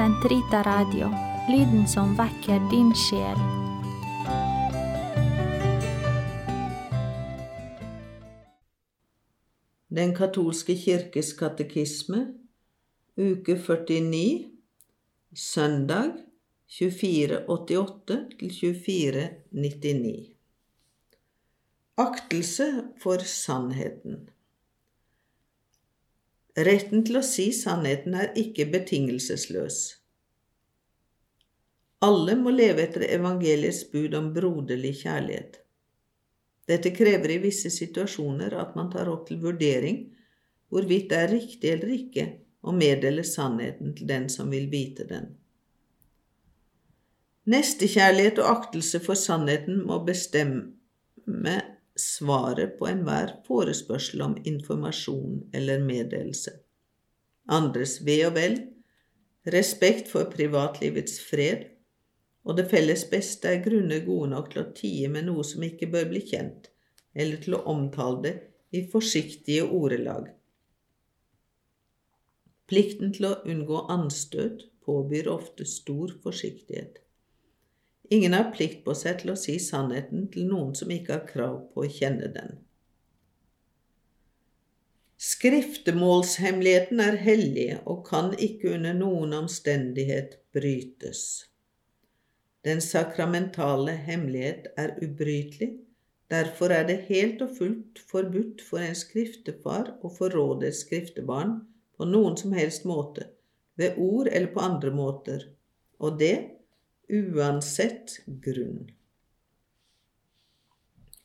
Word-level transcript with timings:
Sentrita 0.00 0.62
Radio, 0.62 1.10
lyden 1.48 1.88
som 1.88 2.14
vekker 2.16 2.62
din 2.70 2.88
sjel. 2.96 3.40
Den 9.92 10.14
katolske 10.16 10.78
kirkes 10.80 11.34
katekisme, 11.36 12.22
uke 13.20 13.58
49, 13.60 14.48
søndag 15.36 16.16
2488 16.78 18.18
2499. 18.40 20.32
Aktelse 22.00 22.72
for 23.04 23.18
sannheten. 23.36 24.30
Retten 26.58 27.04
til 27.06 27.20
å 27.20 27.22
si 27.22 27.50
sannheten 27.54 28.16
er 28.18 28.32
ikke 28.38 28.66
betingelsesløs. 28.72 29.80
Alle 32.02 32.34
må 32.40 32.50
leve 32.50 32.86
etter 32.86 33.04
evangeliets 33.06 33.84
bud 33.92 34.16
om 34.18 34.30
broderlig 34.34 34.96
kjærlighet. 35.02 35.60
Dette 36.70 36.92
krever 36.96 37.34
i 37.34 37.40
visse 37.42 37.70
situasjoner 37.70 38.54
at 38.58 38.76
man 38.78 38.90
tar 38.90 39.10
opp 39.12 39.26
til 39.28 39.40
vurdering 39.42 40.06
hvorvidt 40.70 41.10
det 41.10 41.18
er 41.18 41.32
riktig 41.34 41.72
eller 41.74 41.92
ikke 41.94 42.26
å 42.62 42.74
meddele 42.74 43.24
sannheten 43.26 43.94
til 43.98 44.08
den 44.10 44.28
som 44.32 44.50
vil 44.54 44.68
vite 44.72 45.06
den. 45.08 45.28
Nestekjærlighet 47.50 48.38
og 48.42 48.50
aktelse 48.50 49.00
for 49.02 49.18
sannheten 49.18 49.80
må 49.86 49.98
bestemme 50.06 51.56
svaret 52.20 52.76
på 52.78 52.86
enhver 52.92 53.38
forespørsel 53.48 54.22
om 54.28 54.38
informasjon 54.44 55.42
eller 55.56 55.82
meddelelse. 55.82 56.54
Andres 57.50 57.98
ve 58.06 58.20
og 58.28 58.36
vel, 58.36 58.60
respekt 59.50 60.12
for 60.12 60.30
privatlivets 60.30 61.18
fred 61.26 61.70
og 62.44 62.56
det 62.56 62.66
felles 62.70 63.04
beste 63.10 63.50
er 63.50 63.64
grunner 63.64 64.04
gode 64.06 64.30
nok 64.32 64.52
til 64.52 64.62
å 64.62 64.70
tie 64.76 65.08
med 65.12 65.28
noe 65.28 65.44
som 65.46 65.64
ikke 65.66 65.90
bør 65.92 66.08
bli 66.12 66.22
kjent, 66.24 66.70
eller 67.14 67.42
til 67.44 67.56
å 67.58 67.64
omtale 67.72 68.22
det 68.24 68.34
i 68.76 68.84
forsiktige 68.90 69.66
ordelag. 69.66 70.30
Plikten 72.70 73.12
til 73.12 73.26
å 73.32 73.38
unngå 73.50 73.84
anstøt 73.92 74.68
påbyr 74.86 75.28
ofte 75.30 75.66
stor 75.68 76.14
forsiktighet. 76.24 77.00
Ingen 78.10 78.34
har 78.34 78.50
plikt 78.54 78.82
på 78.86 78.94
seg 78.98 79.20
til 79.20 79.30
å 79.32 79.38
si 79.38 79.54
sannheten 79.62 80.26
til 80.34 80.48
noen 80.50 80.74
som 80.74 80.90
ikke 80.90 81.14
har 81.14 81.28
krav 81.28 81.60
på 81.70 81.84
å 81.84 81.92
kjenne 81.98 82.30
den. 82.34 82.58
Skriftemålshemmeligheten 85.20 87.02
er 87.04 87.20
hellig 87.20 87.68
og 87.84 88.02
kan 88.08 88.32
ikke 88.34 88.74
under 88.78 88.96
noen 88.96 89.36
omstendighet 89.36 90.38
brytes. 90.56 91.22
Den 92.66 92.80
sakramentale 92.84 93.94
hemmelighet 94.08 94.70
er 94.80 94.96
ubrytelig, 95.04 95.70
derfor 96.32 96.72
er 96.74 96.88
det 96.88 97.02
helt 97.12 97.44
og 97.44 97.54
fullt 97.58 98.00
forbudt 98.10 98.64
for 98.64 98.82
en 98.82 98.96
skriftefar 98.96 99.94
å 100.02 100.10
forråde 100.16 100.66
et 100.68 100.80
skriftebarn 100.80 101.60
på 101.96 102.08
noen 102.08 102.36
som 102.40 102.56
helst 102.56 102.88
måte, 102.88 103.30
ved 103.76 104.00
ord 104.02 104.28
eller 104.32 104.50
på 104.56 104.64
andre 104.64 104.92
måter, 104.92 105.46
og 106.00 106.18
det 106.20 106.34
uansett 107.10 108.20
grunn. 108.44 108.86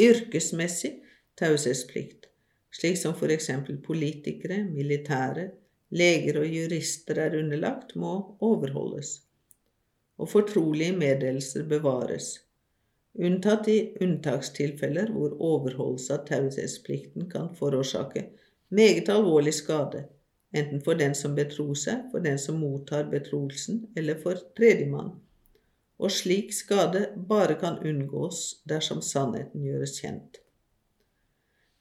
Yrkesmessig 0.00 0.96
taushetsplikt, 1.40 2.26
slik 2.72 2.98
som 3.00 3.14
for 3.16 3.32
eksempel 3.32 3.78
politikere, 3.84 4.62
militære, 4.68 5.50
leger 5.96 6.40
og 6.40 6.50
jurister 6.50 7.20
er 7.26 7.38
underlagt, 7.38 7.94
må 7.96 8.16
overholdes 8.40 9.20
og 10.16 10.30
fortrolige 10.32 10.96
meddelelser 10.96 11.66
bevares, 11.68 12.28
unntatt 13.16 13.68
i 13.68 13.78
unntakstilfeller 14.00 15.12
hvor 15.12 15.36
overholdelse 15.44 16.16
av 16.16 16.24
taushetsplikten 16.28 17.28
kan 17.32 17.50
forårsake 17.58 18.26
meget 18.68 19.08
alvorlig 19.12 19.54
skade, 19.54 20.06
enten 20.56 20.80
for 20.84 20.98
den 20.98 21.14
som 21.14 21.36
betror 21.36 21.76
seg, 21.78 22.08
for 22.12 22.24
den 22.24 22.38
som 22.40 22.60
mottar 22.60 23.08
betroelsen, 23.12 23.84
eller 23.96 24.18
for 24.22 24.40
tredjemann, 24.58 25.12
og 26.06 26.12
slik 26.14 26.52
skade 26.54 27.08
bare 27.28 27.58
kan 27.58 27.80
unngås 27.82 28.62
dersom 28.70 29.02
sannheten 29.02 29.64
gjøres 29.66 29.98
kjent. 30.00 30.38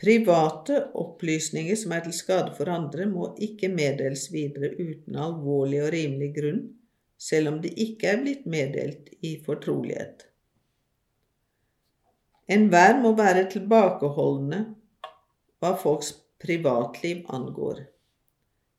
Private 0.00 0.82
opplysninger 1.00 1.76
som 1.80 1.92
er 1.96 2.02
til 2.04 2.14
skade 2.16 2.52
for 2.56 2.68
andre, 2.68 3.06
må 3.08 3.30
ikke 3.40 3.70
meddeles 3.72 4.26
videre 4.32 4.74
uten 4.76 5.16
alvorlig 5.16 5.82
og 5.86 5.92
rimelig 5.94 6.30
grunn, 6.36 6.62
selv 7.16 7.54
om 7.54 7.60
de 7.62 7.72
ikke 7.72 8.10
er 8.12 8.20
blitt 8.20 8.44
meddelt 8.48 9.08
i 9.24 9.38
fortrolighet. 9.44 10.26
Enhver 12.52 13.00
må 13.02 13.14
være 13.18 13.48
tilbakeholdne 13.50 14.60
hva 15.60 15.72
folks 15.80 16.12
privatliv 16.44 17.24
angår. 17.32 17.80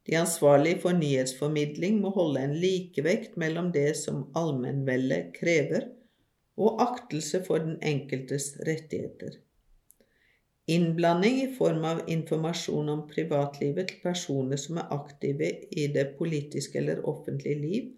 De 0.07 0.15
ansvarlige 0.15 0.79
for 0.85 0.95
nyhetsformidling 0.95 1.97
må 1.99 2.13
holde 2.15 2.45
en 2.47 2.55
likevekt 2.55 3.35
mellom 3.37 3.73
det 3.75 3.89
som 3.99 4.23
allmennvellet 4.39 5.33
krever, 5.35 5.89
og 6.57 6.79
aktelse 6.81 7.43
for 7.45 7.61
den 7.61 7.75
enkeltes 7.85 8.53
rettigheter. 8.67 9.35
Innblanding 10.67 11.41
i 11.43 11.51
form 11.57 11.83
av 11.87 12.01
informasjon 12.11 12.89
om 12.91 13.03
privatlivet 13.11 13.91
til 13.91 14.01
personer 14.03 14.59
som 14.59 14.79
er 14.81 14.89
aktive 14.95 15.51
i 15.71 15.85
det 15.91 16.09
politiske 16.17 16.79
eller 16.79 17.03
offentlige 17.07 17.61
liv, 17.61 17.93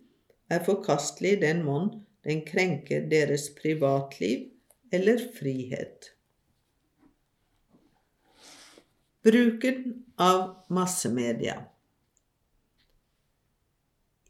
er 0.49 0.65
forkastelig 0.65 1.37
i 1.37 1.41
den 1.45 1.63
mån 1.65 1.91
den 2.25 2.41
krenker 2.45 3.05
deres 3.09 3.49
privatliv 3.57 4.49
eller 4.91 5.21
frihet. 5.37 6.11
Bruken 9.25 10.07
av 10.17 10.65
massemedia 10.73 11.61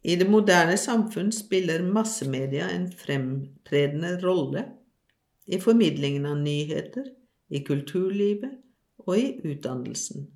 I 0.02 0.16
det 0.16 0.30
moderne 0.32 0.78
samfunn 0.78 1.32
spiller 1.36 1.84
massemedia 1.84 2.70
en 2.72 2.88
fremtredende 2.92 4.16
rolle 4.24 4.64
i 5.46 5.60
formidlingen 5.60 6.26
av 6.26 6.38
nyheter, 6.40 7.10
i 7.50 7.60
kulturlivet 7.66 8.54
og 9.06 9.18
i 9.18 9.30
utdannelsen. 9.44 10.28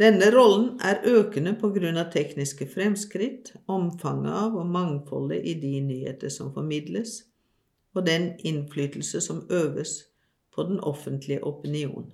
Denne 0.00 0.30
rollen 0.32 0.78
er 0.80 1.02
økende 1.04 1.52
på 1.60 1.68
grunn 1.74 1.98
av 2.00 2.08
tekniske 2.14 2.64
fremskritt, 2.72 3.52
omfanget 3.68 4.32
av 4.32 4.54
og 4.56 4.70
mangfoldet 4.72 5.44
i 5.44 5.54
de 5.60 5.74
nyheter 5.84 6.32
som 6.32 6.54
formidles, 6.54 7.26
og 7.92 8.06
den 8.06 8.32
innflytelse 8.46 9.20
som 9.20 9.42
øves 9.50 9.98
på 10.54 10.64
den 10.64 10.80
offentlige 10.80 11.44
opinion. 11.44 12.08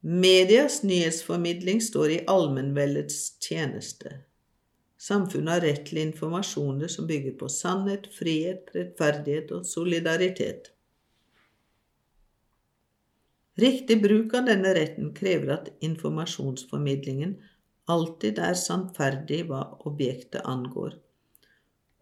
Medias 0.00 0.82
nyhetsformidling 0.82 1.82
står 1.84 2.16
i 2.16 2.18
allmennvellets 2.26 3.36
tjeneste. 3.44 4.16
Samfunnet 5.00 5.54
har 5.54 5.64
rett 5.64 5.86
til 5.88 6.02
informasjoner 6.02 6.90
som 6.92 7.06
bygger 7.08 7.38
på 7.40 7.48
sannhet, 7.48 8.10
frihet, 8.12 8.68
rettferdighet 8.74 9.52
og 9.56 9.64
solidaritet. 9.64 10.68
Riktig 13.60 13.96
bruk 14.02 14.34
av 14.36 14.46
denne 14.48 14.74
retten 14.76 15.10
krever 15.16 15.54
at 15.56 15.72
informasjonsformidlingen 15.84 17.38
alltid 17.90 18.38
er 18.44 18.56
sannferdig 18.56 19.42
hva 19.48 19.64
objektet 19.88 20.44
angår, 20.48 20.94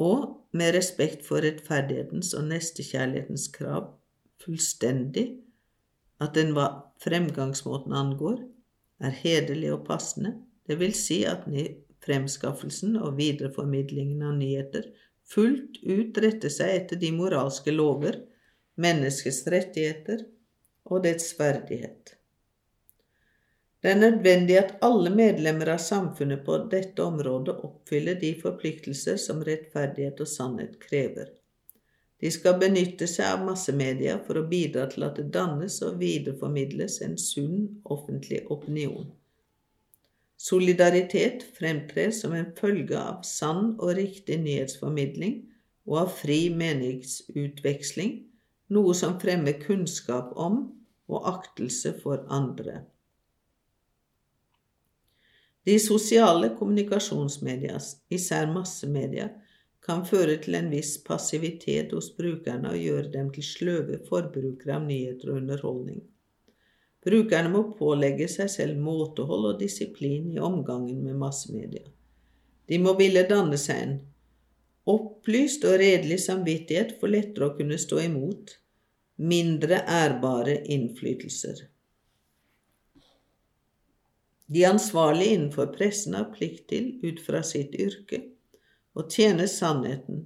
og 0.03 0.45
med 0.55 0.75
respekt 0.75 1.25
for 1.27 1.43
rettferdighetens 1.43 2.35
og 2.39 2.47
nestekjærlighetens 2.51 3.49
krav 3.55 3.93
fullstendig, 4.43 5.27
at 6.23 6.35
den 6.35 6.55
hva 6.55 6.69
fremgangsmåten 7.03 7.95
angår, 7.95 8.43
er 8.99 9.15
hederlig 9.15 9.73
og 9.75 9.85
passende, 9.87 10.35
det 10.67 10.79
vil 10.83 10.94
si 10.94 11.23
at 11.27 11.47
fremskaffelsen 12.08 12.96
og 12.96 13.20
videreformidlingen 13.20 14.25
av 14.25 14.40
nyheter 14.40 14.88
fullt 15.28 15.78
ut 15.84 16.19
retter 16.25 16.52
seg 16.52 16.75
etter 16.75 17.00
de 17.00 17.12
moralske 17.12 17.72
lover, 17.75 18.22
menneskets 18.81 19.44
rettigheter, 19.52 20.25
og 20.88 21.02
dets 21.05 21.34
verdighet. 21.37 22.14
Det 23.82 23.90
er 23.93 23.99
nødvendig 24.00 24.56
at 24.58 24.78
alle 24.82 25.10
medlemmer 25.14 25.75
av 25.75 25.82
samfunnet 25.84 26.40
på 26.46 26.56
dette 26.72 27.05
området 27.05 27.58
oppfyller 27.66 28.16
de 28.19 28.32
forpliktelser 28.40 29.20
som 29.22 29.44
rettferdighet 29.46 30.25
og 30.25 30.31
sannhet 30.32 30.81
krever. 30.82 31.28
De 32.19 32.32
skal 32.34 32.56
benytte 32.58 33.06
seg 33.06 33.28
av 33.37 33.44
massemedia 33.46 34.16
for 34.25 34.40
å 34.40 34.49
bidra 34.50 34.88
til 34.90 35.06
at 35.06 35.20
det 35.20 35.28
dannes 35.37 35.76
og 35.87 36.00
videreformidles 36.00 36.99
en 37.06 37.14
sunn 37.22 37.69
offentlig 37.84 38.40
opinion. 38.50 39.12
Solidaritet 40.38 41.43
fremtrer 41.56 42.12
som 42.14 42.32
en 42.32 42.52
følge 42.55 42.99
av 42.99 43.25
sann 43.26 43.73
og 43.81 43.96
riktig 43.99 44.37
nyhetsformidling 44.44 45.40
og 45.88 45.96
av 46.05 46.12
fri 46.20 46.44
meningsutveksling, 46.55 48.12
noe 48.70 48.94
som 48.94 49.17
fremmer 49.19 49.58
kunnskap 49.58 50.31
om 50.38 50.61
og 51.08 51.26
aktelse 51.26 51.94
for 52.05 52.23
andre. 52.31 52.85
De 55.67 55.75
sosiale 55.82 56.52
kommunikasjonsmedia, 56.56 57.81
især 58.14 58.46
massemedia, 58.52 59.26
kan 59.84 60.05
føre 60.06 60.37
til 60.44 60.55
en 60.55 60.70
viss 60.70 60.94
passivitet 61.05 61.93
hos 61.96 62.12
brukerne 62.17 62.70
og 62.70 62.79
gjøre 62.79 63.11
dem 63.12 63.32
til 63.34 63.44
sløve 63.44 63.99
forbrukere 64.06 64.79
av 64.79 64.87
nyheter 64.87 65.32
og 65.32 65.43
underholdning. 65.43 66.00
Brukerne 67.08 67.49
må 67.52 67.62
pålegge 67.78 68.28
seg 68.28 68.50
selv 68.52 68.81
måtehold 68.84 69.55
og 69.55 69.62
disiplin 69.62 70.28
i 70.34 70.43
omgangen 70.44 71.00
med 71.06 71.16
massemedia. 71.16 71.87
De 72.69 72.76
må 72.84 72.93
ville 72.99 73.25
danne 73.31 73.56
seg 73.56 73.82
en 73.87 73.94
opplyst 74.88 75.64
og 75.69 75.78
redelig 75.81 76.20
samvittighet 76.26 76.99
for 77.00 77.12
lettere 77.12 77.49
å 77.49 77.56
kunne 77.56 77.81
stå 77.81 78.02
imot 78.05 78.58
mindre 79.19 79.81
ærbare 79.88 80.60
innflytelser. 80.76 81.64
De 84.49 84.64
ansvarlige 84.64 85.34
innenfor 85.37 85.72
pressen 85.75 86.14
har 86.16 86.31
plikt 86.32 86.69
til, 86.72 86.94
ut 87.05 87.20
fra 87.20 87.43
sitt 87.44 87.75
yrke, 87.76 88.22
å 88.96 89.05
tjene 89.08 89.49
sannheten 89.50 90.22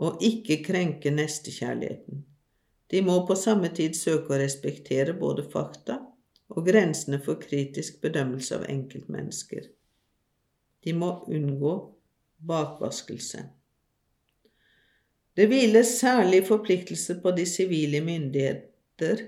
og 0.00 0.22
ikke 0.24 0.62
krenke 0.64 1.12
nestekjærligheten. 1.12 2.24
De 2.90 3.02
må 3.02 3.16
på 3.26 3.34
samme 3.38 3.72
tid 3.74 3.96
søke 3.98 4.34
å 4.34 4.40
respektere 4.40 5.16
både 5.18 5.44
fakta 5.50 5.98
og 6.54 6.66
grensene 6.68 7.18
for 7.22 7.40
kritisk 7.42 8.00
bedømmelse 8.04 8.60
av 8.60 8.66
enkeltmennesker. 8.70 9.64
De 10.86 10.94
må 10.94 11.10
unngå 11.26 11.72
bakvaskelse. 12.46 13.42
Det 15.36 15.48
hviler 15.50 15.82
særlig 15.82 16.44
forpliktelser 16.48 17.18
på 17.24 17.32
de 17.36 17.46
sivile 17.48 18.00
myndigheter 18.04 19.24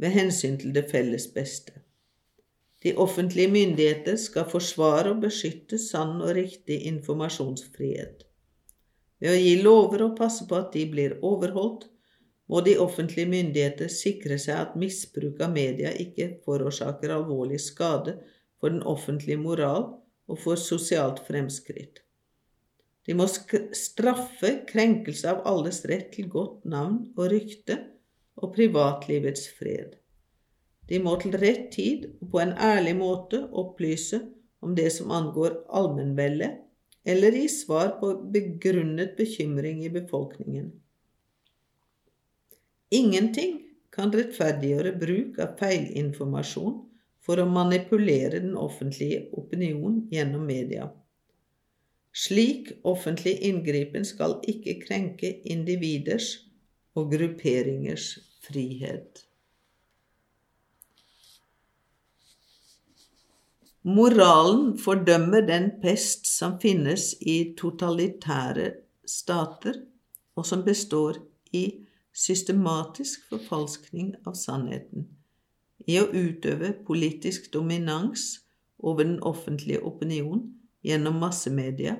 ved 0.00 0.14
hensyn 0.14 0.56
til 0.58 0.72
det 0.74 0.88
felles 0.90 1.28
beste. 1.34 1.74
De 2.82 2.94
offentlige 2.96 3.50
myndigheter 3.50 4.16
skal 4.16 4.48
forsvare 4.50 5.12
og 5.12 5.22
beskytte 5.26 5.78
sann 5.82 6.20
og 6.22 6.34
riktig 6.38 6.80
informasjonsfrihet. 6.90 8.24
Ved 9.18 9.34
å 9.34 9.38
gi 9.38 9.54
lover 9.62 10.04
og 10.06 10.18
passe 10.18 10.46
på 10.46 10.58
at 10.58 10.70
de 10.74 10.84
blir 10.90 11.16
overholdt, 11.26 11.88
må 12.48 12.62
de 12.64 12.78
offentlige 12.80 13.28
myndigheter 13.28 13.90
sikre 13.92 14.38
seg 14.40 14.56
at 14.56 14.76
misbruk 14.80 15.40
av 15.44 15.52
media 15.52 15.92
ikke 16.04 16.30
forårsaker 16.46 17.12
alvorlig 17.12 17.60
skade 17.60 18.16
for 18.58 18.72
den 18.72 18.82
offentlige 18.82 19.40
moral 19.40 19.84
og 20.28 20.40
for 20.40 20.60
sosialt 20.60 21.20
fremskritt. 21.28 22.02
De 23.08 23.14
må 23.16 23.24
straffe 23.28 24.50
krenkelse 24.68 25.28
av 25.30 25.44
alles 25.48 25.84
rett 25.88 26.10
til 26.16 26.28
godt 26.32 26.66
navn 26.68 27.06
og 27.16 27.30
rykte 27.32 27.78
og 28.36 28.52
privatlivets 28.56 29.46
fred. 29.58 29.94
De 30.88 31.00
må 31.04 31.14
til 31.20 31.36
rett 31.40 31.70
tid 31.72 32.04
og 32.18 32.30
på 32.32 32.42
en 32.42 32.52
ærlig 32.52 32.94
måte 32.96 33.42
opplyse 33.62 34.20
om 34.64 34.74
det 34.76 34.90
som 34.92 35.12
angår 35.14 35.60
allmennvellet, 35.68 36.64
eller 37.08 37.36
gi 37.36 37.46
svar 37.48 37.94
på 38.00 38.10
begrunnet 38.34 39.16
bekymring 39.16 39.84
i 39.86 39.92
befolkningen. 39.92 40.72
Ingenting 42.94 43.58
kan 43.92 44.12
rettferdiggjøre 44.14 44.94
bruk 45.00 45.40
av 45.44 45.56
feilinformasjon 45.60 46.78
for 47.24 47.42
å 47.42 47.48
manipulere 47.50 48.40
den 48.40 48.56
offentlige 48.56 49.26
opinion 49.36 50.06
gjennom 50.12 50.46
media. 50.48 50.88
Slik 52.16 52.70
offentlig 52.88 53.34
inngripen 53.44 54.06
skal 54.08 54.38
ikke 54.48 54.78
krenke 54.86 55.34
individers 55.44 56.30
og 56.96 57.12
grupperingers 57.12 58.14
frihet. 58.46 59.24
Moralen 63.88 64.72
fordømmer 64.80 65.44
den 65.48 65.68
pest 65.82 66.26
som 66.28 66.56
finnes 66.60 67.12
i 67.20 67.54
totalitære 67.56 68.72
stater, 69.08 69.78
og 70.36 70.46
som 70.48 70.64
består 70.66 71.20
i 71.56 71.64
systematisk 72.18 73.28
forfalskning 73.30 74.12
av 74.26 74.34
sannheten, 74.38 75.06
i 75.86 76.00
å 76.00 76.08
utøve 76.10 76.72
politisk 76.86 77.52
dominans 77.54 78.40
over 78.78 79.06
den 79.06 79.20
offentlige 79.22 79.84
opinion 79.86 80.42
gjennom 80.84 81.20
massemedia, 81.22 81.96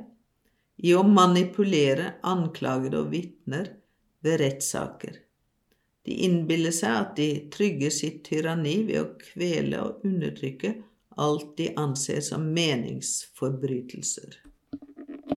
i 0.79 0.94
å 0.94 1.03
manipulere 1.06 2.17
anklagede 2.26 3.00
og 3.03 3.12
vitner 3.15 3.73
ved 4.23 4.38
rettssaker. 4.43 5.23
De 6.06 6.15
innbiller 6.25 6.75
seg 6.75 6.94
at 6.94 7.17
de 7.19 7.31
trygger 7.53 7.93
sitt 7.93 8.23
tyranni 8.29 8.76
ved 8.88 9.00
å 9.03 9.09
kvele 9.23 9.82
og 9.85 10.06
undertrykke 10.09 10.76
alt 11.19 11.56
de 11.59 11.73
anser 11.76 12.23
som 12.25 12.47
meningsforbrytelser. 12.55 14.38